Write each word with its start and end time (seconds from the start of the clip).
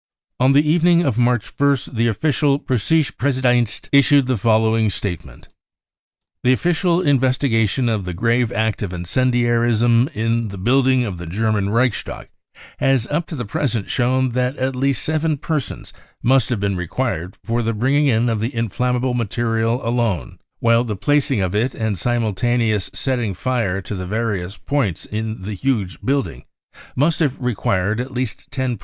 On 0.39 0.53
the 0.53 0.67
evening 0.67 1.03
of 1.05 1.19
March 1.19 1.55
1st, 1.55 1.93
the 1.93 2.07
official 2.07 2.57
Preussische 2.57 3.15
Pressedienst 3.17 3.87
issued 3.91 4.25
the 4.25 4.35
following 4.35 4.89
statement:" 4.89 5.47
The 6.43 6.51
official 6.53 7.01
investigation 7.03 7.87
of 7.87 8.05
the 8.05 8.13
grave 8.15 8.51
act 8.51 8.81
of 8.81 8.93
incendiarism 8.93 10.07
in 10.15 10.47
the 10.47 10.57
building 10.57 11.05
of 11.05 11.19
the 11.19 11.27
German 11.27 11.69
Reichstag 11.69 12.29
has 12.79 13.05
up 13.11 13.27
to 13.27 13.35
the 13.35 13.45
present 13.45 13.91
shown 13.91 14.29
that 14.29 14.57
at 14.57 14.75
least 14.75 15.03
seven 15.05 15.37
persons 15.37 15.93
Must 16.23 16.49
have 16.49 16.59
been 16.59 16.77
required 16.77 17.35
for 17.35 17.61
the 17.61 17.71
bringing 17.71 18.07
in 18.07 18.27
of 18.27 18.39
the 18.39 18.55
inflammable 18.55 19.13
material 19.13 19.87
alone, 19.87 20.39
while 20.57 20.83
the 20.83 20.95
placing 20.95 21.41
of 21.41 21.53
it 21.53 21.75
and 21.75 21.95
simultaneous 21.95 22.89
setting 22.91 23.35
fire 23.35 23.81
to 23.81 23.93
the 23.93 24.07
various 24.07 24.57
points 24.57 25.05
in 25.05 25.43
the 25.43 25.53
huge 25.53 26.01
building 26.01 26.45
must 26.95 27.19
have 27.19 27.39
required 27.39 27.99
at 27.99 28.09
least 28.11 28.49
ten 28.49 28.77
persons. 28.77 28.79